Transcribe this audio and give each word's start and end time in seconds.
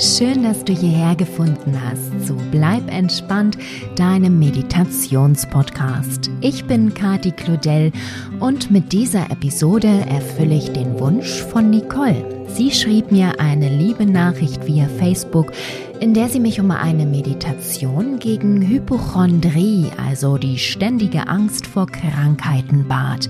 Schön, 0.00 0.44
dass 0.44 0.64
du 0.64 0.72
hierher 0.72 1.14
gefunden 1.14 1.78
hast 1.78 2.26
zu 2.26 2.34
Bleib 2.50 2.90
entspannt, 2.90 3.58
deinem 3.96 4.38
Meditationspodcast. 4.38 6.30
Ich 6.40 6.64
bin 6.64 6.94
Kati 6.94 7.32
Claudel 7.32 7.92
und 8.38 8.70
mit 8.70 8.94
dieser 8.94 9.30
Episode 9.30 9.88
erfülle 10.08 10.54
ich 10.54 10.72
den 10.72 10.98
Wunsch 10.98 11.42
von 11.42 11.68
Nicole. 11.68 12.46
Sie 12.48 12.70
schrieb 12.70 13.12
mir 13.12 13.40
eine 13.40 13.68
liebe 13.68 14.06
Nachricht 14.06 14.66
via 14.66 14.88
Facebook, 14.98 15.52
in 16.00 16.14
der 16.14 16.30
sie 16.30 16.40
mich 16.40 16.60
um 16.60 16.70
eine 16.70 17.04
Meditation 17.04 18.18
gegen 18.18 18.66
Hypochondrie, 18.66 19.88
also 20.02 20.38
die 20.38 20.58
ständige 20.58 21.28
Angst 21.28 21.66
vor 21.66 21.86
Krankheiten, 21.86 22.88
bat. 22.88 23.28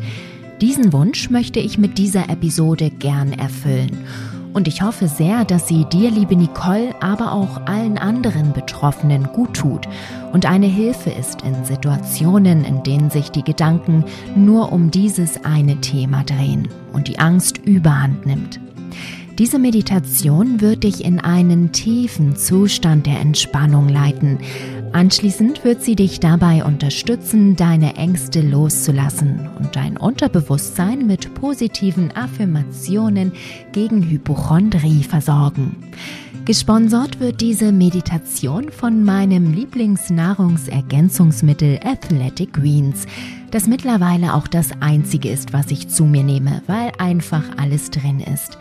Diesen 0.60 0.92
Wunsch 0.92 1.30
möchte 1.30 1.58
ich 1.58 1.78
mit 1.78 1.98
dieser 1.98 2.28
Episode 2.28 2.90
gern 2.90 3.32
erfüllen. 3.32 4.04
Und 4.52 4.66
ich 4.66 4.82
hoffe 4.82 5.06
sehr, 5.06 5.44
dass 5.44 5.68
sie 5.68 5.84
dir, 5.84 6.10
liebe 6.10 6.34
Nicole, 6.34 6.94
aber 7.00 7.32
auch 7.32 7.66
allen 7.66 7.98
anderen 7.98 8.52
Betroffenen 8.52 9.24
gut 9.32 9.54
tut 9.54 9.86
und 10.32 10.46
eine 10.46 10.66
Hilfe 10.66 11.10
ist 11.10 11.42
in 11.42 11.64
Situationen, 11.64 12.64
in 12.64 12.82
denen 12.82 13.10
sich 13.10 13.30
die 13.30 13.44
Gedanken 13.44 14.04
nur 14.34 14.72
um 14.72 14.90
dieses 14.90 15.44
eine 15.44 15.80
Thema 15.80 16.24
drehen 16.24 16.68
und 16.92 17.08
die 17.08 17.18
Angst 17.18 17.58
überhand 17.58 18.26
nimmt. 18.26 18.60
Diese 19.38 19.58
Meditation 19.58 20.60
wird 20.60 20.84
dich 20.84 21.04
in 21.04 21.18
einen 21.18 21.72
tiefen 21.72 22.36
Zustand 22.36 23.06
der 23.06 23.20
Entspannung 23.20 23.88
leiten. 23.88 24.38
Anschließend 24.92 25.64
wird 25.64 25.84
sie 25.84 25.94
dich 25.94 26.18
dabei 26.18 26.64
unterstützen, 26.64 27.54
deine 27.54 27.94
Ängste 27.94 28.40
loszulassen 28.40 29.48
und 29.58 29.76
dein 29.76 29.96
Unterbewusstsein 29.96 31.06
mit 31.06 31.32
positiven 31.34 32.10
Affirmationen 32.16 33.30
gegen 33.72 34.02
Hypochondrie 34.02 35.04
versorgen. 35.04 35.76
Gesponsert 36.44 37.20
wird 37.20 37.40
diese 37.40 37.70
Meditation 37.70 38.72
von 38.72 39.04
meinem 39.04 39.54
Lieblingsnahrungsergänzungsmittel 39.54 41.78
Athletic 41.84 42.54
Greens, 42.54 43.06
das 43.52 43.68
mittlerweile 43.68 44.34
auch 44.34 44.48
das 44.48 44.70
einzige 44.80 45.30
ist, 45.30 45.52
was 45.52 45.70
ich 45.70 45.86
zu 45.88 46.04
mir 46.04 46.24
nehme, 46.24 46.62
weil 46.66 46.90
einfach 46.98 47.44
alles 47.56 47.90
drin 47.90 48.18
ist. 48.18 48.58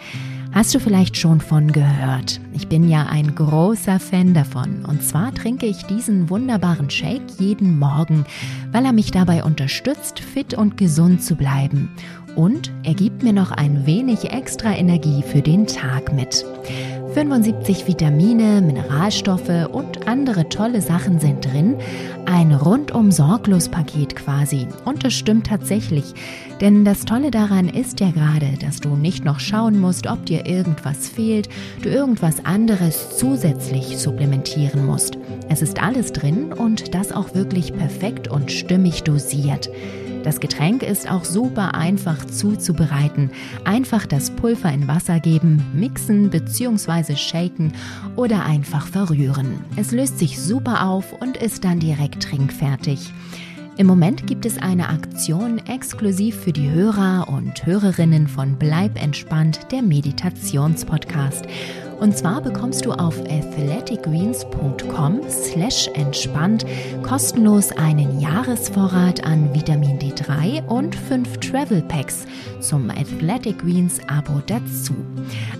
Hast 0.52 0.76
du 0.76 0.80
vielleicht 0.80 1.18
schon 1.18 1.42
von 1.42 1.72
gehört? 1.72 2.40
Ich 2.60 2.68
bin 2.68 2.90
ja 2.90 3.06
ein 3.06 3.36
großer 3.36 4.02
Fan 4.02 4.34
davon. 4.34 4.84
Und 4.86 5.02
zwar 5.02 5.34
trinke 5.34 5.66
ich 5.66 5.86
diesen 5.86 6.30
wunderbaren 6.30 6.90
Shake 6.90 7.40
jeden 7.40 7.80
Morgen, 7.80 8.26
weil 8.74 8.84
er 8.84 8.92
mich 8.92 9.12
dabei 9.12 9.46
unterstützt, 9.46 10.20
fit 10.20 10.56
und 10.56 10.76
gesund 10.76 11.24
zu 11.24 11.36
bleiben. 11.36 11.90
Und 12.36 12.70
er 12.84 12.96
gibt 12.96 13.24
mir 13.24 13.32
noch 13.32 13.52
ein 13.52 13.86
wenig 13.86 14.32
extra 14.32 14.76
Energie 14.76 15.24
für 15.24 15.42
den 15.42 15.68
Tag 15.68 16.12
mit. 16.12 16.46
75 17.14 17.88
Vitamine, 17.88 18.62
Mineralstoffe 18.62 19.68
und 19.72 20.08
andere 20.08 20.48
tolle 20.48 20.82
Sachen 20.82 21.20
sind 21.20 21.44
drin. 21.44 21.76
Ein 22.26 22.54
rundum 22.54 23.12
sorglos 23.12 23.68
Paket 23.68 24.16
quasi. 24.16 24.68
Und 24.86 25.04
das 25.04 25.14
stimmt 25.14 25.48
tatsächlich. 25.48 26.14
Denn 26.62 26.86
das 26.86 27.06
Tolle 27.06 27.32
daran 27.32 27.68
ist 27.68 28.00
ja 28.00 28.12
gerade, 28.12 28.58
dass 28.62 28.80
du 28.80 28.96
nicht 28.96 29.26
noch 29.26 29.40
schauen 29.40 29.80
musst, 29.80 30.06
ob 30.06 30.26
dir 30.28 30.46
irgendwas 30.46 31.10
fehlt, 31.10 31.50
du 31.82 31.90
irgendwas 31.90 32.46
anderes 32.50 33.16
zusätzlich 33.16 34.00
supplementieren 34.00 34.84
musst. 34.84 35.20
Es 35.50 35.62
ist 35.62 35.82
alles 35.82 36.12
drin 36.12 36.52
und 36.52 36.96
das 36.96 37.12
auch 37.12 37.36
wirklich 37.36 37.74
perfekt 37.74 38.28
und 38.28 38.52
stimmig 38.52 39.04
dosiert. 39.04 39.70
Das 40.24 40.40
Getränk 40.40 40.82
ist 40.82 41.10
auch 41.10 41.26
super 41.26 41.76
einfach 41.76 42.26
zuzubereiten. 42.26 43.30
Einfach 43.66 44.08
das 44.08 44.32
Pulver 44.32 44.74
in 44.74 44.88
Wasser 44.88 45.20
geben, 45.20 45.64
mixen 45.76 46.32
bzw. 46.32 47.16
shaken 47.16 47.74
oder 48.16 48.44
einfach 48.46 48.88
verrühren. 48.88 49.64
Es 49.76 49.92
löst 49.92 50.18
sich 50.18 50.42
super 50.42 50.88
auf 50.88 51.14
und 51.14 51.38
ist 51.38 51.64
dann 51.64 51.80
direkt 51.80 52.24
trinkfertig. 52.24 53.14
Im 53.78 53.86
Moment 53.86 54.26
gibt 54.26 54.46
es 54.46 54.58
eine 54.58 54.90
Aktion 54.90 55.60
exklusiv 55.68 56.36
für 56.36 56.52
die 56.52 56.70
Hörer 56.72 57.30
und 57.30 57.66
Hörerinnen 57.66 58.28
von 58.28 58.58
Bleib 58.58 59.02
entspannt, 59.02 59.72
der 59.72 59.84
Meditationspodcast. 59.84 61.46
Und 62.00 62.18
zwar 62.18 62.42
bekommst 62.42 62.86
du 62.86 62.94
auf 62.94 63.20
athleticgreens.com 63.20 65.20
slash 65.30 65.90
entspannt 65.96 66.66
kostenlos 67.04 67.74
einen 67.74 68.20
Jahresvorrat 68.20 69.26
an 69.26 69.54
Vitamin 69.54 70.00
D3 70.00 70.66
und 70.68 70.96
fünf 70.96 71.38
Travel 71.38 71.82
Packs 71.82 72.26
zum 72.62 72.90
Athletic 72.90 73.60
Greens 73.60 74.00
Abo 74.08 74.42
dazu. 74.48 74.96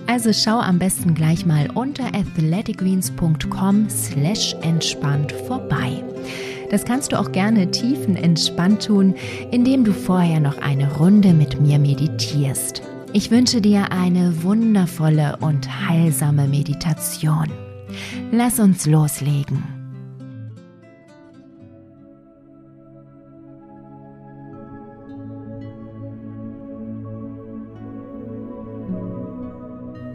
Also 0.06 0.32
schau 0.32 0.58
am 0.58 0.78
besten 0.78 1.14
gleich 1.14 1.44
mal 1.44 1.68
unter 1.74 2.06
athleticgreens.com 2.06 3.90
slash 3.90 4.56
entspannt 4.62 5.32
vorbei. 5.32 6.02
Das 6.70 6.84
kannst 6.84 7.12
du 7.12 7.18
auch 7.18 7.32
gerne 7.32 7.70
tiefenentspannt 7.70 8.86
tun, 8.86 9.14
indem 9.50 9.84
du 9.84 9.92
vorher 9.92 10.40
noch 10.40 10.56
eine 10.58 10.90
Runde 10.94 11.34
mit 11.34 11.60
mir 11.60 11.78
meditierst. 11.78 12.82
Ich 13.12 13.32
wünsche 13.32 13.60
dir 13.60 13.90
eine 13.90 14.44
wundervolle 14.44 15.36
und 15.40 15.88
heilsame 15.88 16.46
Meditation. 16.46 17.48
Lass 18.30 18.60
uns 18.60 18.86
loslegen. 18.86 19.64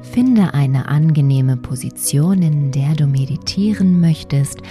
Finde 0.04 0.54
eine 0.54 0.88
angenehme 0.88 1.58
Position, 1.58 2.42
in 2.42 2.72
der 2.72 2.96
du 2.96 3.08
meditieren 3.08 4.00
möchtest 4.00 4.62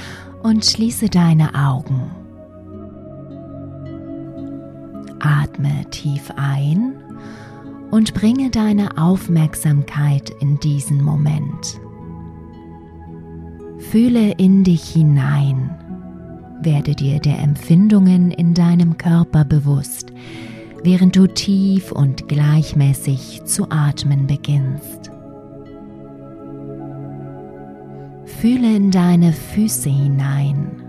und 0.43 0.65
schließe 0.65 1.11
deine 1.11 1.55
Augen. 1.55 2.11
Atme 5.21 5.85
tief 5.91 6.31
ein 6.37 7.03
und 7.94 8.12
bringe 8.12 8.50
deine 8.50 8.99
Aufmerksamkeit 8.99 10.31
in 10.41 10.59
diesen 10.59 11.00
Moment. 11.00 11.81
Fühle 13.78 14.32
in 14.32 14.65
dich 14.65 14.82
hinein, 14.82 15.71
werde 16.60 16.97
dir 16.97 17.21
der 17.21 17.38
Empfindungen 17.38 18.32
in 18.32 18.53
deinem 18.53 18.99
Körper 18.99 19.44
bewusst, 19.44 20.12
während 20.82 21.15
du 21.15 21.28
tief 21.28 21.93
und 21.93 22.27
gleichmäßig 22.27 23.44
zu 23.44 23.71
atmen 23.71 24.26
beginnst. 24.26 25.12
Fühle 28.25 28.75
in 28.75 28.91
deine 28.91 29.32
Füße 29.32 29.88
hinein, 29.88 30.82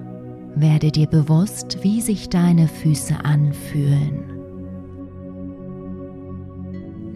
werde 0.55 0.91
dir 0.91 1.05
bewusst, 1.05 1.83
wie 1.83 2.01
sich 2.01 2.29
deine 2.29 2.67
Füße 2.67 3.23
anfühlen. 3.23 4.34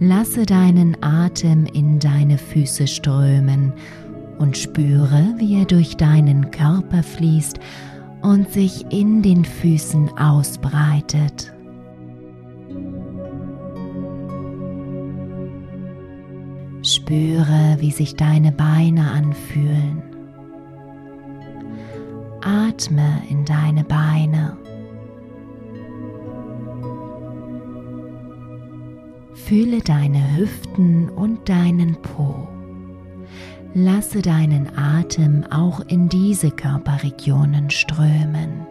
Lasse 0.02 0.46
deinen 0.46 0.96
Atem 1.04 1.66
in 1.66 2.00
deine 2.00 2.38
Füße 2.38 2.88
strömen 2.88 3.74
und 4.38 4.58
spüre, 4.58 5.36
wie 5.38 5.60
er 5.60 5.66
durch 5.66 5.98
deinen 5.98 6.52
Körper 6.52 7.04
fließt 7.04 7.60
und 8.22 8.50
sich 8.50 8.86
in 8.94 9.22
den 9.22 9.44
Füßen 9.44 10.18
ausbreitet. 10.18 11.54
Spüre, 16.82 17.76
wie 17.80 17.92
sich 17.92 18.16
deine 18.16 18.54
Beine 18.54 19.12
anfühlen. 19.12 20.02
Atme 22.42 23.22
in 23.30 23.44
deine 23.44 23.84
Beine. 23.84 24.58
Fühle 29.50 29.80
deine 29.80 30.38
Hüften 30.38 31.10
und 31.10 31.50
deinen 31.50 31.96
Po. 32.04 32.48
Lasse 33.74 34.22
deinen 34.22 34.70
Atem 34.78 35.44
auch 35.50 35.80
in 35.88 36.08
diese 36.08 36.52
Körperregionen 36.52 37.72
strömen. 37.72 38.68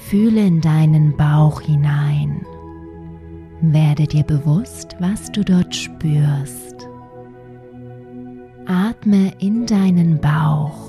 Fühle 0.00 0.48
in 0.48 0.60
deinen 0.60 1.16
Bauch 1.16 1.62
hinein. 1.62 2.44
Werde 3.62 4.06
dir 4.06 4.24
bewusst, 4.24 4.94
was 5.00 5.32
du 5.32 5.42
dort 5.42 5.74
spürst. 5.74 6.86
Atme 8.66 9.32
in 9.38 9.64
deinen 9.64 10.20
Bauch 10.20 10.87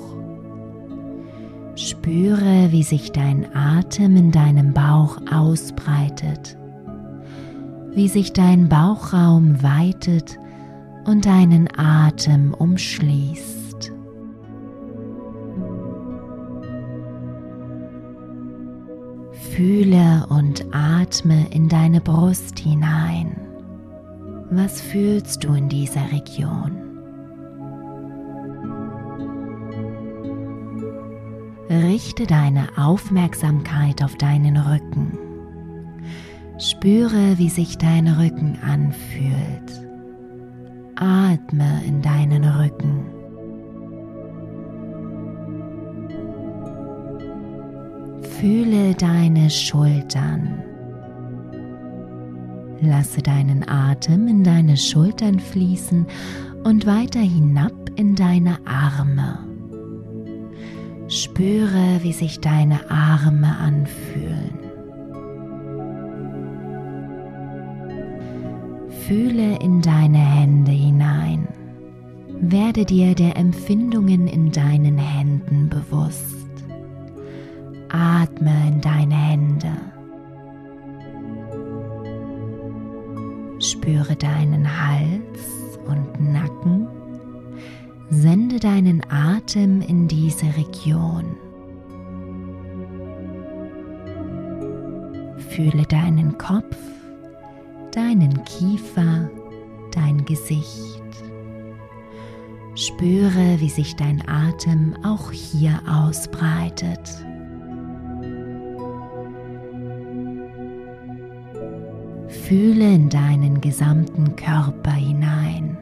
Spüre, 1.76 2.68
wie 2.70 2.82
sich 2.82 3.12
dein 3.12 3.54
Atem 3.54 4.16
in 4.16 4.30
deinem 4.30 4.72
Bauch 4.72 5.18
ausbreitet, 5.30 6.56
wie 7.94 8.08
sich 8.08 8.32
dein 8.32 8.68
Bauchraum 8.68 9.62
weitet 9.62 10.38
und 11.04 11.26
deinen 11.26 11.68
Atem 11.76 12.54
umschließt. 12.54 13.92
Fühle 19.52 20.26
und 20.28 20.64
atme 20.72 21.46
in 21.50 21.68
deine 21.68 22.00
Brust 22.00 22.58
hinein. 22.58 23.36
Was 24.50 24.80
fühlst 24.80 25.44
du 25.44 25.54
in 25.54 25.68
dieser 25.68 26.10
Region? 26.12 26.79
Richte 31.70 32.26
deine 32.26 32.66
Aufmerksamkeit 32.76 34.02
auf 34.02 34.16
deinen 34.16 34.56
Rücken. 34.56 35.16
Spüre, 36.58 37.38
wie 37.38 37.48
sich 37.48 37.78
dein 37.78 38.08
Rücken 38.08 38.58
anfühlt. 38.60 39.86
Atme 40.96 41.80
in 41.86 42.02
deinen 42.02 42.44
Rücken. 42.44 43.06
Fühle 48.40 48.94
deine 48.96 49.48
Schultern. 49.48 50.64
Lasse 52.80 53.22
deinen 53.22 53.68
Atem 53.68 54.26
in 54.26 54.42
deine 54.42 54.76
Schultern 54.76 55.38
fließen 55.38 56.04
und 56.64 56.84
weiter 56.84 57.20
hinab 57.20 57.90
in 57.94 58.16
deine 58.16 58.58
Arme. 58.66 59.49
Spüre, 61.10 61.98
wie 62.02 62.12
sich 62.12 62.38
deine 62.38 62.88
Arme 62.88 63.56
anfühlen. 63.56 64.56
Fühle 69.08 69.58
in 69.58 69.82
deine 69.82 70.18
Hände 70.18 70.70
hinein. 70.70 71.48
Werde 72.40 72.84
dir 72.84 73.16
der 73.16 73.36
Empfindungen 73.36 74.28
in 74.28 74.52
deinen 74.52 74.98
Händen 74.98 75.68
bewusst. 75.68 76.48
Atme 77.88 78.68
in 78.68 78.80
deine 78.80 79.16
Hände. 79.16 79.72
Spüre 83.58 84.14
deinen 84.14 84.64
Hals 84.64 85.76
und 85.88 86.32
Nacken. 86.32 86.99
Sende 88.12 88.58
deinen 88.58 89.02
Atem 89.08 89.80
in 89.82 90.08
diese 90.08 90.46
Region. 90.56 91.36
Fühle 95.50 95.84
deinen 95.84 96.36
Kopf, 96.36 96.76
deinen 97.92 98.42
Kiefer, 98.44 99.30
dein 99.92 100.24
Gesicht. 100.24 101.00
Spüre, 102.74 103.60
wie 103.60 103.68
sich 103.68 103.94
dein 103.94 104.26
Atem 104.28 104.96
auch 105.04 105.30
hier 105.30 105.80
ausbreitet. 105.88 107.24
Fühle 112.26 112.92
in 112.92 113.08
deinen 113.08 113.60
gesamten 113.60 114.34
Körper 114.34 114.90
hinein. 114.92 115.78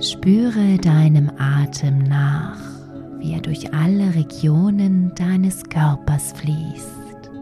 Spüre 0.00 0.78
deinem 0.78 1.28
Atem 1.38 1.98
nach, 1.98 2.60
wie 3.18 3.32
er 3.32 3.40
durch 3.40 3.74
alle 3.74 4.14
Regionen 4.14 5.12
deines 5.16 5.64
Körpers 5.64 6.32
fließt. 6.34 7.32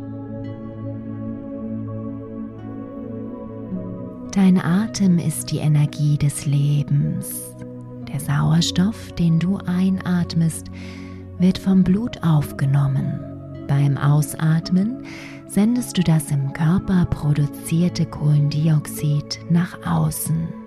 Dein 4.32 4.58
Atem 4.58 5.18
ist 5.18 5.50
die 5.50 5.58
Energie 5.58 6.16
des 6.16 6.46
Lebens. 6.46 7.54
Der 8.10 8.20
Sauerstoff, 8.20 9.12
den 9.12 9.38
du 9.38 9.58
einatmest, 9.66 10.68
wird 11.38 11.58
vom 11.58 11.84
Blut 11.84 12.22
aufgenommen. 12.22 13.20
Beim 13.68 13.98
Ausatmen 13.98 15.04
sendest 15.46 15.98
du 15.98 16.02
das 16.02 16.30
im 16.30 16.54
Körper 16.54 17.04
produzierte 17.04 18.06
Kohlendioxid 18.06 19.40
nach 19.50 19.76
außen. 19.86 20.65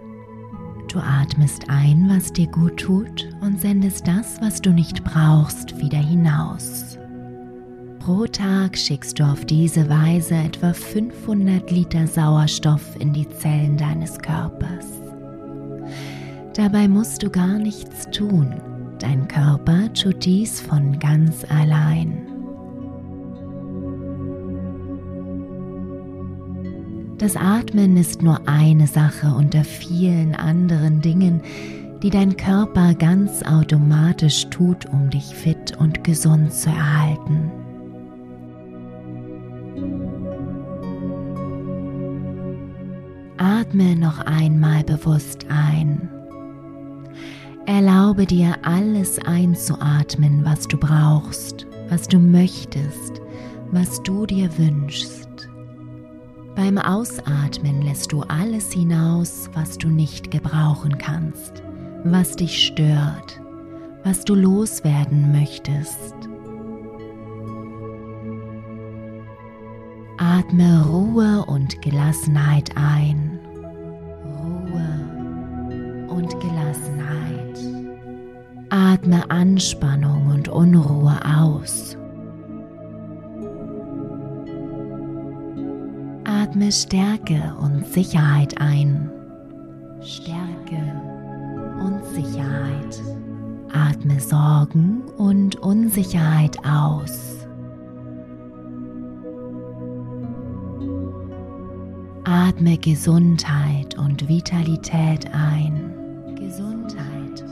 Du 0.92 0.98
atmest 0.98 1.70
ein, 1.70 2.10
was 2.10 2.34
dir 2.34 2.48
gut 2.48 2.78
tut 2.78 3.30
und 3.42 3.62
sendest 3.62 4.08
das, 4.08 4.42
was 4.42 4.60
du 4.60 4.72
nicht 4.72 5.04
brauchst, 5.04 5.80
wieder 5.80 6.00
hinaus. 6.00 6.98
Pro 8.00 8.26
Tag 8.26 8.76
schickst 8.76 9.20
du 9.20 9.24
auf 9.24 9.46
diese 9.46 9.88
Weise 9.88 10.34
etwa 10.34 10.74
500 10.74 11.70
Liter 11.70 12.08
Sauerstoff 12.08 12.96
in 13.00 13.14
die 13.14 13.30
Zellen 13.30 13.78
deines 13.78 14.18
Körpers. 14.18 14.88
Dabei 16.56 16.88
musst 16.88 17.22
du 17.22 17.30
gar 17.30 17.60
nichts 17.60 18.10
tun. 18.10 18.60
Dein 18.98 19.28
Körper 19.28 19.94
tut 19.94 20.26
dies 20.26 20.60
von 20.60 20.98
ganz 20.98 21.46
allein. 21.50 22.39
Das 27.20 27.36
Atmen 27.36 27.98
ist 27.98 28.22
nur 28.22 28.48
eine 28.48 28.88
Sache 28.88 29.36
unter 29.36 29.66
vielen 29.66 30.36
anderen 30.36 31.02
Dingen, 31.02 31.42
die 32.02 32.10
dein 32.10 32.38
Körper 32.38 32.94
ganz 32.94 33.44
automatisch 33.44 34.48
tut, 34.50 34.86
um 34.86 35.10
dich 35.10 35.26
fit 35.36 35.76
und 35.78 36.06
gesund 36.06 36.54
zu 36.54 36.70
erhalten. 36.70 37.52
Atme 43.38 43.98
noch 43.98 44.20
einmal 44.20 44.86
bewusst 44.86 45.46
ein. 45.50 46.10
Erlaube 47.66 48.28
dir 48.28 48.56
alles 48.64 49.20
einzuatmen, 49.20 50.46
was 50.46 50.70
du 50.70 50.78
brauchst, 50.78 51.68
was 51.90 52.08
du 52.08 52.18
möchtest, 52.18 53.22
was 53.72 54.02
du 54.04 54.26
dir 54.26 54.50
wünschst. 54.58 55.29
Beim 56.60 56.78
Ausatmen 56.78 57.84
lässt 57.84 58.12
du 58.12 58.22
alles 58.24 58.74
hinaus, 58.74 59.50
was 59.54 59.78
du 59.78 59.88
nicht 59.88 60.30
gebrauchen 60.30 60.98
kannst, 60.98 61.64
was 62.04 62.36
dich 62.36 62.66
stört, 62.66 63.40
was 64.04 64.26
du 64.26 64.36
loswerden 64.36 65.32
möchtest. 65.32 66.16
Atme 70.18 70.86
Ruhe 70.86 71.46
und 71.46 71.82
Gelassenheit 71.82 72.76
ein. 72.76 73.40
Ruhe 74.26 76.10
und 76.10 76.30
Gelassenheit. 76.42 77.58
Atme 78.70 79.32
Anspannung 79.32 80.28
und 80.28 80.50
Unruhe 80.50 81.18
aus. 81.24 81.99
Atme 86.50 86.72
Stärke 86.72 87.54
und 87.62 87.86
Sicherheit 87.86 88.60
ein. 88.60 89.12
Stärke 90.02 90.82
und 91.80 92.04
Sicherheit. 92.06 93.00
Atme 93.72 94.20
Sorgen 94.20 95.04
und 95.20 95.58
Unsicherheit 95.58 96.58
aus. 96.66 97.46
Atme 102.24 102.80
Gesundheit 102.80 103.96
und 104.00 104.28
Vitalität 104.28 105.32
ein. 105.32 105.94
Gesundheit 106.36 107.46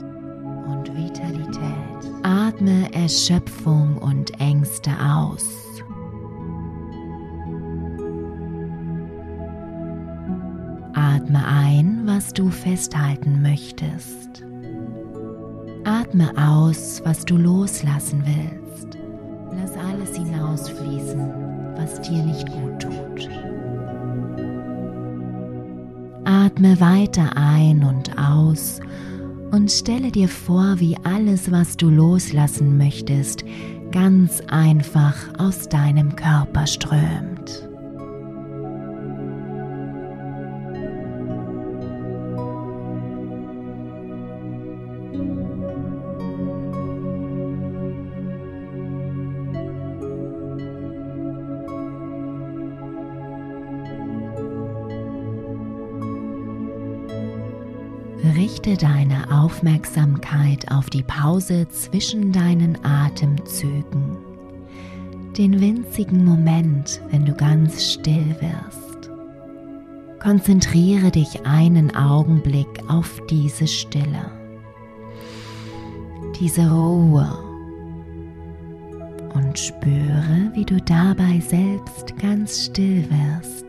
und 0.66 0.92
Vitalität. 0.96 2.12
Atme 2.24 2.92
Erschöpfung 2.92 3.96
und 3.98 4.40
Ängste 4.40 4.90
aus. 5.00 5.67
Atme 10.98 11.46
ein, 11.46 12.02
was 12.06 12.32
du 12.32 12.50
festhalten 12.50 13.40
möchtest. 13.40 14.44
Atme 15.84 16.32
aus, 16.36 17.00
was 17.04 17.24
du 17.24 17.36
loslassen 17.36 18.24
willst. 18.26 18.98
Lass 19.52 19.76
alles 19.76 20.16
hinausfließen, 20.16 21.30
was 21.76 22.00
dir 22.00 22.20
nicht 22.24 22.48
gut 22.48 22.82
tut. 22.82 23.30
Atme 26.24 26.80
weiter 26.80 27.30
ein 27.36 27.84
und 27.84 28.18
aus 28.18 28.80
und 29.52 29.70
stelle 29.70 30.10
dir 30.10 30.28
vor, 30.28 30.80
wie 30.80 30.96
alles, 31.04 31.52
was 31.52 31.76
du 31.76 31.90
loslassen 31.90 32.76
möchtest, 32.76 33.44
ganz 33.92 34.42
einfach 34.48 35.14
aus 35.38 35.68
deinem 35.68 36.16
Körper 36.16 36.66
strömt. 36.66 37.67
Richte 58.24 58.76
deine 58.76 59.30
Aufmerksamkeit 59.30 60.72
auf 60.72 60.90
die 60.90 61.04
Pause 61.04 61.68
zwischen 61.68 62.32
deinen 62.32 62.76
Atemzügen, 62.84 64.16
den 65.36 65.60
winzigen 65.60 66.24
Moment, 66.24 67.00
wenn 67.10 67.24
du 67.24 67.32
ganz 67.32 67.92
still 67.92 68.34
wirst. 68.40 69.10
Konzentriere 70.18 71.12
dich 71.12 71.46
einen 71.46 71.94
Augenblick 71.94 72.66
auf 72.88 73.22
diese 73.30 73.68
Stille, 73.68 74.32
diese 76.40 76.68
Ruhe. 76.68 77.38
Und 79.32 79.56
spüre, 79.56 80.50
wie 80.54 80.64
du 80.64 80.80
dabei 80.80 81.38
selbst 81.38 82.18
ganz 82.20 82.64
still 82.64 83.04
wirst, 83.08 83.67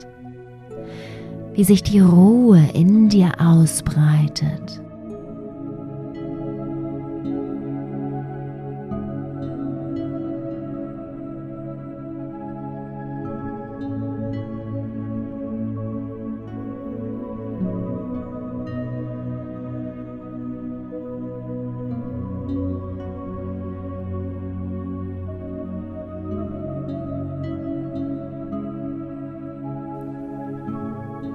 wie 1.59 1.65
sich 1.65 1.83
die 1.83 1.99
Ruhe 1.99 2.69
in 2.73 3.09
dir 3.09 3.33
ausbreitet 3.37 4.79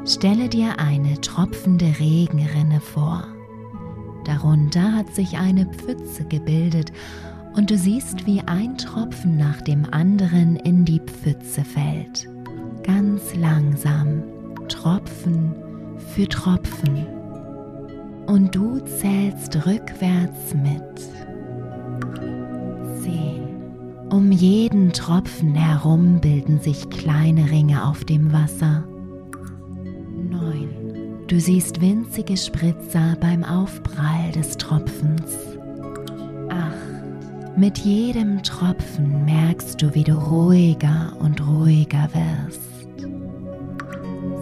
Stelle 0.07 0.51
dir 0.51 0.79
eine 0.79 1.19
tropfende 1.23 1.95
Regenrinne 1.99 2.81
vor. 2.81 3.27
Darunter 4.27 4.93
hat 4.93 5.15
sich 5.15 5.39
eine 5.39 5.65
Pfütze 5.65 6.25
gebildet 6.25 6.93
und 7.57 7.71
du 7.71 7.79
siehst, 7.79 8.27
wie 8.27 8.43
ein 8.43 8.77
Tropfen 8.77 9.39
nach 9.39 9.63
dem 9.63 9.87
anderen 9.93 10.57
in 10.57 10.85
die 10.85 11.01
Pfütze 11.01 11.65
fällt. 11.65 12.29
Ganz 12.83 13.35
langsam, 13.35 14.23
Tropfen 14.69 15.55
für 16.15 16.29
Tropfen. 16.29 17.07
Und 18.27 18.55
du 18.55 18.81
zählst 18.81 19.57
rückwärts 19.65 20.55
mit. 20.55 21.01
Zehn. 23.03 23.41
Um 24.11 24.33
jeden 24.33 24.93
Tropfen 24.93 25.55
herum 25.55 26.21
bilden 26.21 26.61
sich 26.61 26.91
kleine 26.91 27.51
Ringe 27.51 27.87
auf 27.87 28.05
dem 28.05 28.33
Wasser. 28.33 28.85
Du 31.27 31.41
siehst 31.41 31.81
winzige 31.81 32.37
Spritzer 32.37 33.17
beim 33.19 33.45
Aufprall 33.45 34.31
des 34.33 34.59
Tropfens. 34.59 35.57
Acht. 36.51 37.57
Mit 37.57 37.79
jedem 37.79 38.43
Tropfen 38.43 39.25
merkst 39.25 39.81
du, 39.81 39.95
wie 39.95 40.05
du 40.05 40.13
ruhiger 40.13 41.17
und 41.21 41.41
ruhiger 41.47 42.11
wirst. 42.13 42.61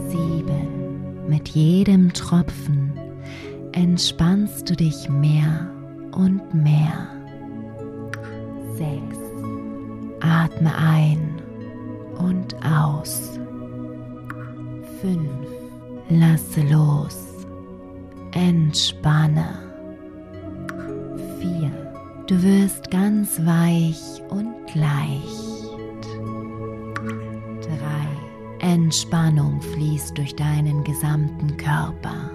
Sieben. 0.08 1.28
Mit 1.28 1.50
jedem 1.50 2.12
Tropfen 2.12 2.92
entspannst 3.70 4.68
du 4.68 4.74
dich 4.74 5.08
mehr 5.08 5.70
und 6.16 6.52
mehr. 6.52 7.06
Sechs. 8.76 9.18
Atme 10.20 10.76
ein 10.76 11.40
und 12.18 12.56
aus. 12.64 13.38
Fünf. 15.00 15.51
Lasse 16.20 16.60
los. 16.70 17.46
Entspanne. 18.32 19.46
4. 21.40 21.70
Du 22.26 22.42
wirst 22.42 22.90
ganz 22.90 23.38
weich 23.46 24.22
und 24.28 24.54
leicht. 24.74 26.04
3. 28.60 28.74
Entspannung 28.74 29.62
fließt 29.62 30.18
durch 30.18 30.36
deinen 30.36 30.84
gesamten 30.84 31.56
Körper. 31.56 32.30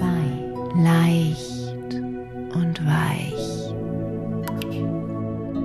2. 0.00 0.82
Leicht 0.82 1.94
und 2.54 2.84
weich. 2.84 3.72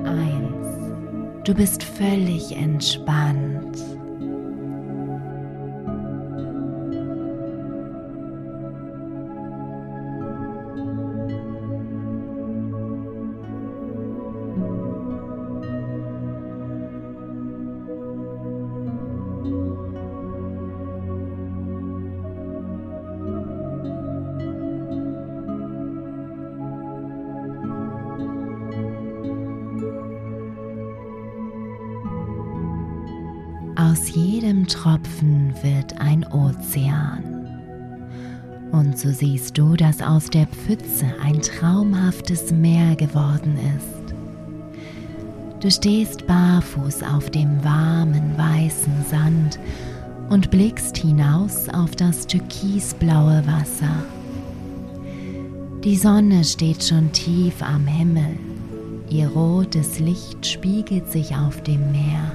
1. 0.06 1.44
Du 1.44 1.56
bist 1.56 1.82
völlig 1.82 2.56
entspannt. 2.56 3.97
Siehst 39.18 39.58
du, 39.58 39.76
dass 39.76 40.02
aus 40.02 40.30
der 40.30 40.46
Pfütze 40.48 41.06
ein 41.24 41.42
traumhaftes 41.42 42.52
Meer 42.52 42.96
geworden 42.96 43.58
ist. 43.78 44.14
Du 45.60 45.72
stehst 45.72 46.28
barfuß 46.28 47.02
auf 47.04 47.30
dem 47.32 47.64
warmen, 47.64 48.38
weißen 48.38 49.06
Sand 49.10 49.60
und 50.30 50.52
blickst 50.52 50.98
hinaus 50.98 51.68
auf 51.70 51.96
das 51.96 52.28
türkisblaue 52.28 53.44
Wasser. 53.48 54.04
Die 55.84 55.96
Sonne 55.96 56.44
steht 56.44 56.84
schon 56.84 57.12
tief 57.12 57.62
am 57.62 57.88
Himmel. 57.88 58.38
Ihr 59.10 59.30
rotes 59.30 60.00
Licht 60.00 60.46
spiegelt 60.46 61.12
sich 61.12 61.36
auf 61.36 61.64
dem 61.64 61.92
Meer. 61.92 62.32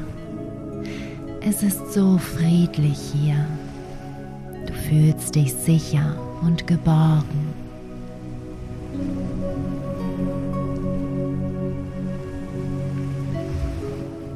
Es 1.40 1.62
ist 1.62 1.92
so 1.92 2.18
friedlich 2.18 2.98
hier. 3.14 3.46
Du 4.66 4.72
fühlst 4.72 5.34
dich 5.34 5.52
sicher 5.52 6.16
und 6.42 6.66
geborgen. 6.66 7.54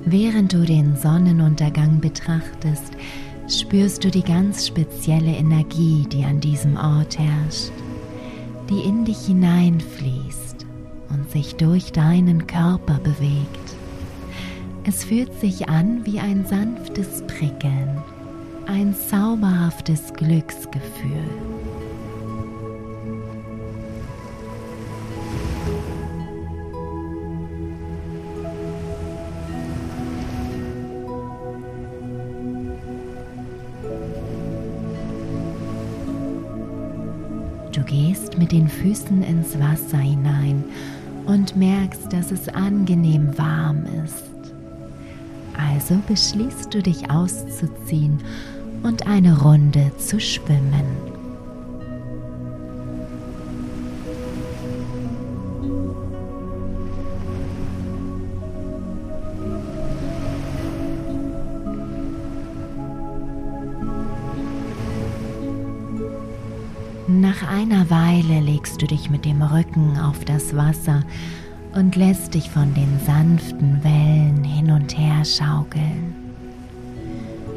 Während 0.09 0.53
du 0.53 0.65
den 0.65 0.97
Sonnenuntergang 0.97 2.01
betrachtest, 2.01 2.93
spürst 3.49 4.05
du 4.05 4.11
die 4.11 4.23
ganz 4.23 4.67
spezielle 4.67 5.35
Energie, 5.35 6.07
die 6.11 6.25
an 6.25 6.41
diesem 6.41 6.77
Ort 6.77 7.19
herrscht, 7.19 7.73
die 8.71 8.89
in 8.89 9.05
dich 9.05 9.27
hineinfließt 9.27 10.65
und 11.11 11.31
sich 11.31 11.57
durch 11.57 11.91
deinen 11.91 12.47
Körper 12.47 13.01
bewegt. 13.03 13.77
Es 14.85 15.03
fühlt 15.03 15.35
sich 15.41 15.69
an 15.69 16.07
wie 16.07 16.21
ein 16.21 16.47
sanftes 16.47 17.25
Prickeln, 17.27 18.01
ein 18.67 18.95
zauberhaftes 18.95 20.13
Glücksgefühl. 20.15 21.65
Gehst 37.97 38.37
mit 38.37 38.53
den 38.53 38.69
Füßen 38.69 39.23
ins 39.23 39.59
Wasser 39.59 39.97
hinein 39.97 40.62
und 41.25 41.57
merkst, 41.57 42.12
dass 42.12 42.31
es 42.31 42.47
angenehm 42.49 43.37
warm 43.38 43.85
ist. 44.05 44.25
Also 45.57 45.99
beschließt 46.07 46.75
du 46.75 46.83
dich 46.83 47.11
auszuziehen 47.11 48.19
und 48.83 49.07
eine 49.07 49.41
Runde 49.41 49.91
zu 49.97 50.21
schwimmen. 50.21 51.15
Nach 67.40 67.49
einer 67.50 67.90
Weile 67.90 68.40
legst 68.40 68.81
du 68.81 68.87
dich 68.87 69.11
mit 69.11 69.25
dem 69.26 69.43
Rücken 69.43 69.99
auf 69.99 70.25
das 70.25 70.57
Wasser 70.57 71.02
und 71.75 71.95
lässt 71.95 72.33
dich 72.35 72.49
von 72.49 72.73
den 72.73 72.99
sanften 73.05 73.85
Wellen 73.85 74.43
hin 74.43 74.71
und 74.71 74.97
her 74.97 75.23
schaukeln. 75.25 76.14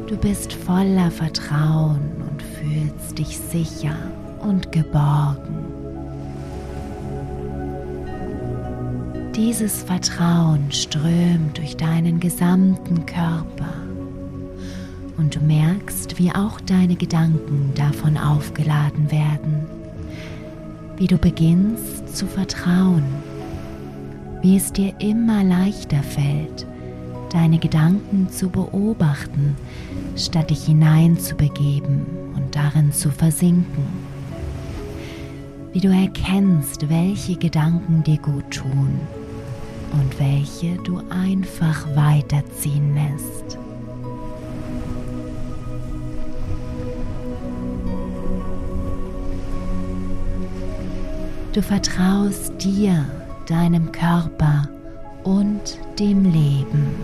Du 0.06 0.16
bist 0.16 0.52
voller 0.52 1.10
Vertrauen 1.10 2.00
und 2.30 2.42
fühlst 2.42 3.18
dich 3.18 3.38
sicher 3.38 3.96
und 4.40 4.70
geborgen. 4.70 5.64
Dieses 9.34 9.82
Vertrauen 9.82 10.70
strömt 10.70 11.56
durch 11.56 11.76
deinen 11.76 12.20
gesamten 12.20 13.06
Körper 13.06 13.79
Und 15.20 15.36
du 15.36 15.40
merkst, 15.40 16.18
wie 16.18 16.30
auch 16.30 16.62
deine 16.62 16.96
Gedanken 16.96 17.72
davon 17.74 18.16
aufgeladen 18.16 19.12
werden, 19.12 19.66
wie 20.96 21.08
du 21.08 21.18
beginnst 21.18 22.16
zu 22.16 22.26
vertrauen, 22.26 23.04
wie 24.40 24.56
es 24.56 24.72
dir 24.72 24.94
immer 24.98 25.44
leichter 25.44 26.02
fällt, 26.02 26.66
deine 27.34 27.58
Gedanken 27.58 28.30
zu 28.30 28.48
beobachten, 28.48 29.56
statt 30.16 30.48
dich 30.48 30.64
hineinzubegeben 30.64 32.06
und 32.34 32.56
darin 32.56 32.90
zu 32.90 33.10
versinken. 33.10 33.84
Wie 35.74 35.80
du 35.80 35.88
erkennst, 35.88 36.88
welche 36.88 37.36
Gedanken 37.36 38.02
dir 38.04 38.18
gut 38.18 38.50
tun 38.50 38.98
und 39.92 40.18
welche 40.18 40.76
du 40.82 41.02
einfach 41.10 41.86
weiterziehen 41.94 42.94
lässt. 42.94 43.58
Du 51.52 51.60
vertraust 51.60 52.62
dir, 52.62 53.04
deinem 53.48 53.90
Körper 53.90 54.68
und 55.24 55.78
dem 55.98 56.24
Leben. 56.24 56.94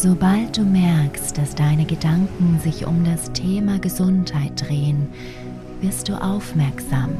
Sobald 0.00 0.56
du 0.56 0.62
merkst, 0.62 1.36
dass 1.36 1.56
deine 1.56 1.84
Gedanken 1.84 2.60
sich 2.62 2.86
um 2.86 3.02
das 3.02 3.32
Thema 3.32 3.80
Gesundheit 3.80 4.52
drehen, 4.68 5.08
wirst 5.80 6.08
du 6.08 6.12
aufmerksam 6.12 7.10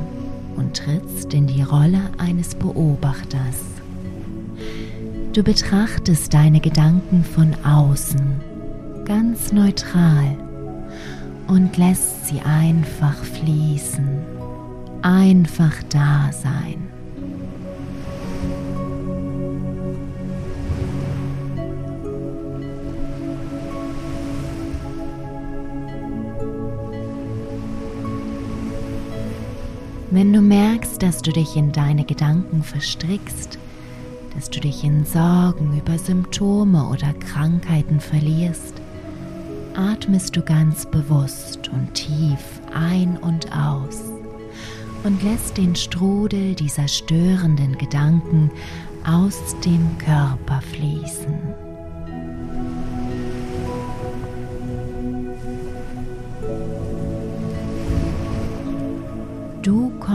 und 0.54 0.76
trittst 0.76 1.34
in 1.34 1.48
die 1.48 1.62
Rolle 1.62 2.00
eines 2.18 2.54
Beobachters. 2.54 3.64
Du 5.32 5.42
betrachtest 5.42 6.32
deine 6.32 6.60
Gedanken 6.60 7.24
von 7.24 7.52
außen, 7.64 8.40
ganz 9.04 9.52
neutral, 9.52 10.36
und 11.48 11.76
lässt 11.78 12.28
sie 12.28 12.40
einfach 12.42 13.16
fließen, 13.24 14.08
einfach 15.02 15.74
da 15.88 16.30
sein. 16.30 16.97
Wenn 30.18 30.32
du 30.32 30.40
merkst, 30.40 31.00
dass 31.00 31.22
du 31.22 31.30
dich 31.30 31.54
in 31.54 31.70
deine 31.70 32.02
Gedanken 32.02 32.64
verstrickst, 32.64 33.56
dass 34.34 34.50
du 34.50 34.58
dich 34.58 34.82
in 34.82 35.04
Sorgen 35.04 35.78
über 35.78 35.96
Symptome 35.96 36.88
oder 36.88 37.12
Krankheiten 37.12 38.00
verlierst, 38.00 38.74
atmest 39.76 40.34
du 40.34 40.42
ganz 40.42 40.86
bewusst 40.86 41.68
und 41.68 41.94
tief 41.94 42.60
ein 42.74 43.16
und 43.16 43.52
aus 43.56 44.02
und 45.04 45.22
lässt 45.22 45.56
den 45.56 45.76
Strudel 45.76 46.56
dieser 46.56 46.88
störenden 46.88 47.78
Gedanken 47.78 48.50
aus 49.06 49.54
dem 49.64 49.98
Körper 49.98 50.60
fließen. 50.62 51.47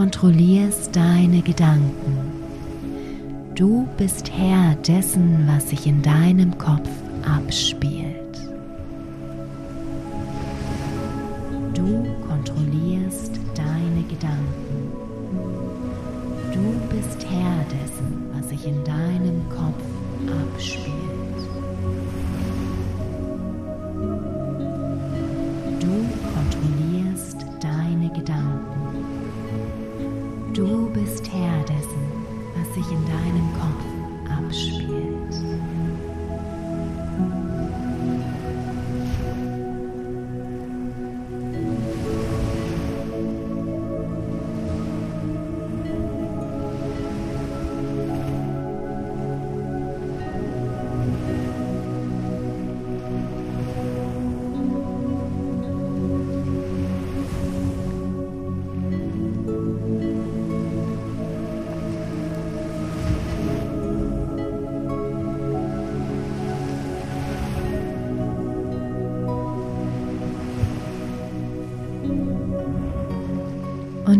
Kontrollierst 0.04 0.94
deine 0.94 1.40
Gedanken. 1.40 2.18
Du 3.54 3.88
bist 3.96 4.30
Herr 4.30 4.74
dessen, 4.86 5.48
was 5.48 5.70
sich 5.70 5.86
in 5.86 6.02
deinem 6.02 6.58
Kopf 6.58 6.90
abspielt. 7.26 8.36
Du 11.72 12.04
kontrollierst 12.28 13.40
deine 13.54 14.02
Gedanken. 14.06 14.92
Du 16.52 16.94
bist 16.94 17.24
Herr 17.30 17.64
dessen, 17.70 18.28
was 18.34 18.50
sich 18.50 18.66
in 18.66 18.84
deinem 18.84 19.40
Kopf 19.48 19.82
abspielt. 20.54 21.13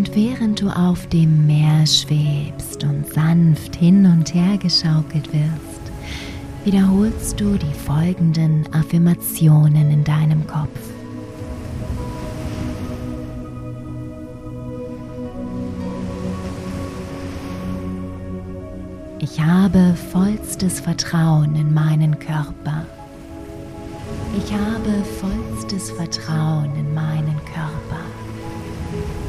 Und 0.07 0.15
während 0.17 0.61
du 0.61 0.69
auf 0.69 1.07
dem 1.07 1.47
Meer 1.47 1.87
schwebst 1.87 2.85
und 2.85 3.11
sanft 3.11 3.75
hin 3.75 4.05
und 4.05 4.35
her 4.35 4.59
geschaukelt 4.59 5.33
wirst, 5.33 5.81
wiederholst 6.63 7.41
du 7.41 7.57
die 7.57 7.73
folgenden 7.73 8.69
Affirmationen 8.75 9.91
in 9.91 10.05
deinem 10.05 10.47
Kopf. 10.47 10.79
Ich 19.21 19.41
habe 19.41 19.95
vollstes 20.13 20.81
Vertrauen 20.81 21.57
in 21.57 21.73
meinen 21.73 22.19
Körper. 22.19 22.85
Ich 24.37 24.53
habe 24.53 25.03
vollstes 25.19 25.91
Vertrauen 25.93 26.77
in 26.77 26.93
meinen. 26.93 27.24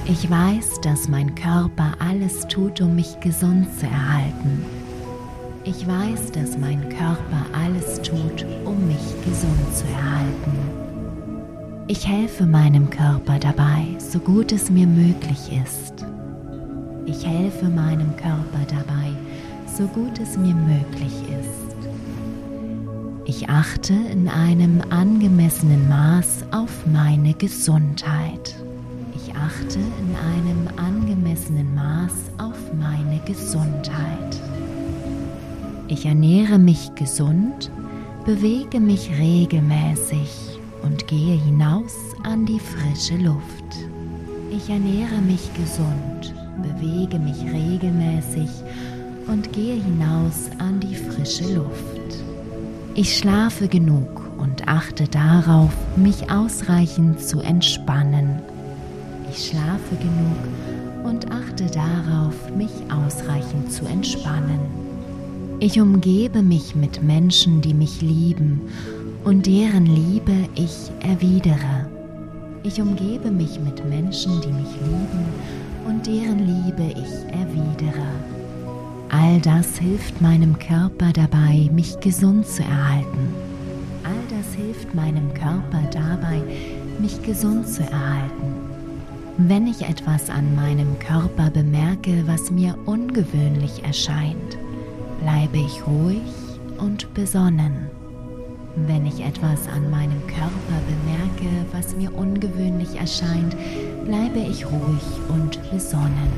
Ich 0.08 0.30
weiß, 0.30 0.82
dass 0.82 1.08
mein 1.08 1.34
Körper 1.34 1.94
alles 1.98 2.48
tut, 2.48 2.80
um 2.80 2.96
mich 2.96 3.20
gesund 3.22 3.68
zu 3.80 3.88
erhalten. 3.88 4.64
Ich 5.64 5.88
weiß, 5.88 6.32
dass 6.32 6.60
mein 6.60 6.90
Körper 6.90 7.46
alles 7.54 8.00
tut, 8.04 8.46
um 8.66 8.86
mich 8.86 9.02
gesund 9.26 9.76
zu 9.76 9.84
erhalten. 9.88 11.86
Ich 11.88 12.08
helfe 12.08 12.46
meinem 12.46 12.88
Körper 12.92 13.40
dabei, 13.40 13.88
so 13.98 14.20
gut 14.20 14.52
es 14.52 14.70
mir 14.70 14.86
möglich 14.86 15.52
ist. 15.64 16.06
Ich 17.08 17.26
helfe 17.26 17.68
meinem 17.68 18.16
Körper 18.16 18.64
dabei, 18.68 19.10
so 19.76 19.88
gut 19.88 20.20
es 20.20 20.38
mir 20.38 20.54
möglich 20.54 21.14
ist. 21.40 21.76
Ich 23.26 23.50
achte 23.50 23.94
in 23.94 24.28
einem 24.28 24.84
angemessenen 24.92 25.90
Maß 25.90 26.46
auf 26.52 26.86
meine 26.86 27.34
Gesundheit. 27.34 28.55
Achte 29.56 29.80
in 29.80 30.16
einem 30.16 30.68
angemessenen 30.76 31.76
Maß 31.76 32.14
auf 32.40 32.58
meine 32.74 33.20
Gesundheit. 33.26 34.42
Ich 35.88 36.06
ernähre 36.06 36.58
mich 36.58 36.94
gesund, 36.96 37.72
bewege 38.26 38.80
mich 38.80 39.10
regelmäßig 39.18 40.60
und 40.84 41.08
gehe 41.08 41.36
hinaus 41.36 41.96
an 42.24 42.46
die 42.46 42.60
frische 42.60 43.16
Luft. 43.16 43.64
Ich 44.52 44.70
ernähre 44.70 45.22
mich 45.22 45.50
gesund, 45.54 46.34
bewege 46.62 47.20
mich 47.20 47.42
regelmäßig 47.44 48.50
und 49.28 49.54
gehe 49.54 49.76
hinaus 49.76 50.50
an 50.58 50.80
die 50.80 50.96
frische 50.96 51.54
Luft. 51.54 52.24
Ich 52.96 53.18
schlafe 53.18 53.68
genug 53.68 54.22
und 54.38 54.68
achte 54.68 55.08
darauf, 55.08 55.72
mich 55.96 56.30
ausreichend 56.30 57.22
zu 57.22 57.40
entspannen. 57.40 58.42
Ich 59.38 59.48
schlafe 59.50 59.98
genug 59.98 61.06
und 61.06 61.30
achte 61.30 61.66
darauf, 61.66 62.34
mich 62.56 62.72
ausreichend 62.90 63.70
zu 63.70 63.86
entspannen. 63.86 64.62
Ich 65.60 65.82
umgebe 65.82 66.42
mich 66.42 66.74
mit 66.74 67.04
Menschen, 67.04 67.60
die 67.60 67.74
mich 67.74 68.02
lieben 68.02 68.62
und 69.26 69.46
deren 69.46 69.88
Liebe 69.88 70.48
ich 70.56 70.90
erwidere. 71.02 71.90
Ich 72.64 72.82
umgebe 72.82 73.30
mich 73.30 73.60
mit 73.60 73.86
Menschen, 73.90 74.40
die 74.40 74.54
mich 74.54 74.72
lieben 74.82 75.26
und 75.86 76.08
deren 76.08 76.40
Liebe 76.40 76.94
ich 76.98 77.34
erwidere. 77.34 78.08
All 79.10 79.42
das 79.42 79.78
hilft 79.78 80.22
meinem 80.22 80.58
Körper 80.60 81.12
dabei, 81.12 81.70
mich 81.74 82.00
gesund 82.00 82.48
zu 82.48 82.64
erhalten. 82.64 83.34
All 84.06 84.38
das 84.38 84.56
hilft 84.56 84.96
meinem 84.96 85.34
Körper 85.34 85.82
dabei, 85.92 86.42
mich 87.02 87.22
gesund 87.22 87.68
zu 87.68 87.82
erhalten. 87.84 88.55
Wenn 89.38 89.68
ich 89.68 89.82
etwas 89.82 90.30
an 90.30 90.56
meinem 90.56 90.98
Körper 90.98 91.50
bemerke, 91.50 92.24
was 92.26 92.52
mir 92.52 92.74
ungewöhnlich 92.86 93.84
erscheint, 93.84 94.58
bleibe 95.20 95.58
ich 95.58 95.86
ruhig 95.86 96.22
und 96.78 97.14
besonnen. 97.14 97.90
Wenn 98.88 99.06
ich 99.06 99.20
etwas 99.20 99.68
an 99.68 99.92
meinem 99.92 100.26
Körper 100.28 100.80
bemerke, 100.88 101.66
was 101.74 101.98
mir 101.98 102.16
ungewöhnlich 102.16 102.96
erscheint, 102.96 103.58
bleibe 104.06 104.40
ich 104.40 104.66
ruhig 104.66 105.04
und 105.28 105.60
besonnen. 105.70 106.32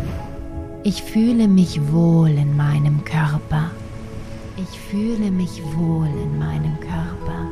Ich 0.83 1.03
fühle 1.03 1.47
mich 1.47 1.79
wohl 1.91 2.29
in 2.29 2.57
meinem 2.57 3.03
Körper. 3.05 3.69
Ich 4.57 4.79
fühle 4.79 5.29
mich 5.29 5.61
wohl 5.75 6.07
in 6.07 6.39
meinem 6.39 6.79
Körper. 6.79 7.47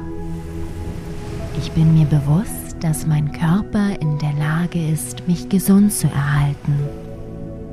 Ich 1.60 1.72
bin 1.74 1.94
mir 1.94 2.06
bewusst, 2.06 2.65
dass 2.86 3.08
mein 3.08 3.32
Körper 3.32 4.00
in 4.00 4.20
der 4.20 4.34
Lage 4.34 4.92
ist, 4.92 5.28
mich 5.28 5.50
gesund 5.50 5.92
zu 5.92 6.06
erhalten. 6.06 6.78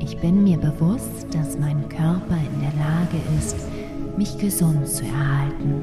Ich 0.01 0.17
bin 0.17 0.43
mir 0.43 0.57
bewusst, 0.57 1.27
dass 1.33 1.59
mein 1.59 1.87
Körper 1.91 2.39
in 2.55 2.61
der 2.63 2.73
Lage 2.83 3.21
ist, 3.39 3.57
mich 4.17 4.39
gesund 4.39 4.89
zu 4.89 5.05
erhalten. 5.05 5.83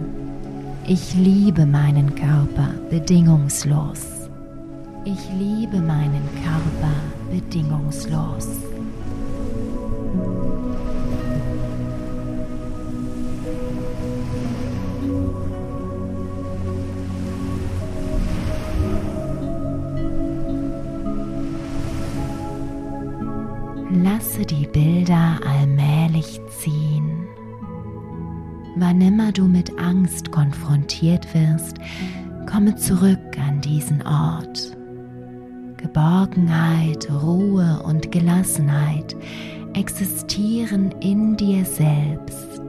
Ich 0.87 1.13
liebe 1.13 1.67
meinen 1.67 2.15
Körper 2.15 2.73
bedingungslos. 2.89 4.29
Ich 5.05 5.29
liebe 5.37 5.79
meinen 5.79 6.27
Körper 6.43 6.95
bedingungslos. 7.31 8.47
Lasse 24.39 24.55
die 24.55 24.67
Bilder 24.67 25.39
allmählich 25.45 26.39
ziehen. 26.47 27.27
Wann 28.77 29.01
immer 29.01 29.33
du 29.33 29.45
mit 29.45 29.77
Angst 29.77 30.31
konfrontiert 30.31 31.27
wirst, 31.33 31.77
komme 32.49 32.75
zurück 32.75 33.19
an 33.37 33.59
diesen 33.59 34.01
Ort. 34.05 34.77
Geborgenheit, 35.75 37.09
Ruhe 37.11 37.81
und 37.83 38.13
Gelassenheit 38.13 39.15
existieren 39.73 40.93
in 41.01 41.35
dir 41.35 41.65
selbst. 41.65 42.61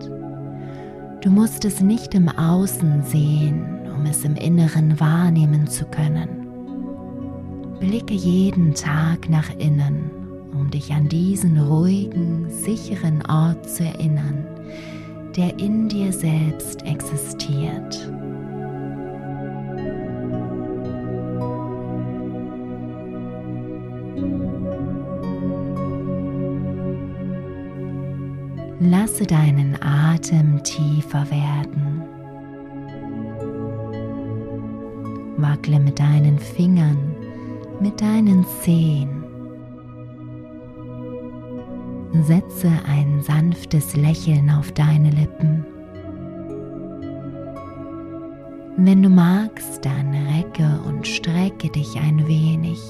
Du 1.21 1.31
musst 1.31 1.65
es 1.65 1.81
nicht 1.81 2.15
im 2.15 2.29
Außen 2.29 3.05
sehen, 3.05 3.65
um 3.97 4.07
es 4.07 4.25
im 4.25 4.35
Inneren 4.35 4.99
wahrnehmen 4.99 5.69
zu 5.69 5.85
können. 5.85 6.49
Blicke 7.79 8.15
jeden 8.15 8.75
Tag 8.75 9.29
nach 9.29 9.51
innen, 9.59 10.20
dich 10.71 10.93
an 10.93 11.09
diesen 11.09 11.59
ruhigen, 11.59 12.49
sicheren 12.51 13.25
Ort 13.27 13.69
zu 13.69 13.85
erinnern 13.85 14.47
der 15.37 15.59
in 15.59 15.89
dir 15.89 16.13
selbst 16.13 16.85
existiert. 16.85 18.11
Lasse 28.81 29.25
deinen 29.27 29.77
Atem 29.81 30.63
tiefer 30.65 31.27
werden. 31.31 32.03
Wackle 35.37 35.79
mit 35.81 35.99
deinen 35.99 36.39
Fingern, 36.39 37.15
mit 37.81 38.01
deinen 38.01 38.45
Zehen. 38.63 39.20
Setze 42.13 42.71
ein 42.87 43.23
sanftes 43.23 43.97
Lächeln 43.97 44.51
auf 44.51 44.73
deine 44.73 45.11
Lippen. 45.11 45.65
Wenn 48.77 49.03
du 49.03 49.09
magst, 49.09 49.85
dann 49.85 50.15
recke 50.35 50.81
und 50.87 51.07
strecke 51.07 51.69
dich 51.69 51.97
ein 51.99 52.27
wenig. 52.27 52.81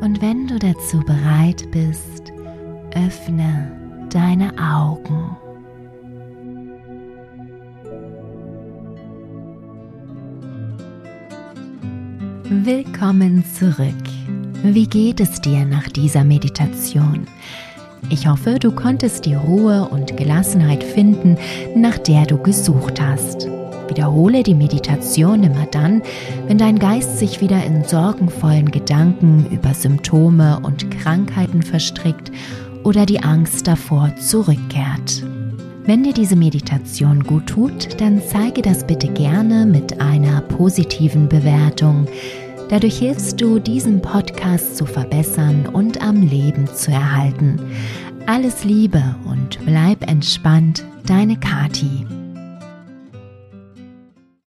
Und 0.00 0.20
wenn 0.20 0.46
du 0.48 0.58
dazu 0.58 1.00
bereit 1.00 1.70
bist, 1.70 2.32
öffne 2.94 3.70
deine 4.10 4.52
Augen. 4.58 5.36
Willkommen 12.64 13.44
zurück 13.44 14.21
wie 14.64 14.86
geht 14.86 15.18
es 15.18 15.40
dir 15.40 15.64
nach 15.64 15.88
dieser 15.88 16.22
Meditation? 16.22 17.26
Ich 18.10 18.28
hoffe, 18.28 18.58
du 18.60 18.70
konntest 18.70 19.26
die 19.26 19.34
Ruhe 19.34 19.88
und 19.88 20.16
Gelassenheit 20.16 20.84
finden, 20.84 21.36
nach 21.74 21.98
der 21.98 22.26
du 22.26 22.38
gesucht 22.38 23.00
hast. 23.00 23.48
Wiederhole 23.88 24.42
die 24.42 24.54
Meditation 24.54 25.42
immer 25.42 25.66
dann, 25.66 26.02
wenn 26.46 26.58
dein 26.58 26.78
Geist 26.78 27.18
sich 27.18 27.40
wieder 27.40 27.64
in 27.64 27.84
sorgenvollen 27.84 28.70
Gedanken 28.70 29.46
über 29.50 29.74
Symptome 29.74 30.60
und 30.62 30.90
Krankheiten 30.90 31.62
verstrickt 31.62 32.30
oder 32.84 33.04
die 33.04 33.22
Angst 33.22 33.66
davor 33.66 34.14
zurückkehrt. 34.16 35.24
Wenn 35.84 36.04
dir 36.04 36.12
diese 36.12 36.36
Meditation 36.36 37.24
gut 37.24 37.48
tut, 37.48 38.00
dann 38.00 38.22
zeige 38.24 38.62
das 38.62 38.86
bitte 38.86 39.08
gerne 39.08 39.66
mit 39.66 40.00
einer 40.00 40.40
positiven 40.42 41.28
Bewertung 41.28 42.06
Dadurch 42.72 43.00
hilfst 43.00 43.38
du, 43.38 43.58
diesen 43.58 44.00
Podcast 44.00 44.78
zu 44.78 44.86
verbessern 44.86 45.66
und 45.66 46.00
am 46.00 46.22
Leben 46.22 46.66
zu 46.66 46.90
erhalten. 46.90 47.60
Alles 48.24 48.64
Liebe 48.64 49.14
und 49.26 49.58
bleib 49.66 50.08
entspannt, 50.08 50.82
deine 51.04 51.36
Kati. 51.36 52.06